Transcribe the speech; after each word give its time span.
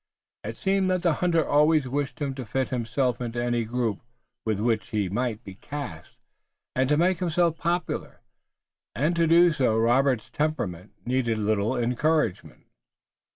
It 0.43 0.57
seemed 0.57 0.89
that 0.89 1.03
the 1.03 1.13
hunter 1.21 1.47
always 1.47 1.87
wished 1.87 2.17
him 2.19 2.33
to 2.33 2.43
fit 2.43 2.69
himself 2.69 3.21
into 3.21 3.39
any 3.39 3.63
group 3.65 4.01
with 4.47 4.59
which 4.59 4.87
he 4.87 5.09
might 5.09 5.43
be 5.43 5.53
cast, 5.53 6.15
and 6.75 6.89
to 6.89 6.97
make 6.97 7.19
himself 7.19 7.55
popular, 7.59 8.21
and 8.95 9.15
to 9.15 9.27
do 9.27 9.51
so 9.51 9.77
Robert's 9.77 10.31
temperament 10.31 10.93
needed 11.05 11.37
little 11.37 11.77
encouragement. 11.77 12.63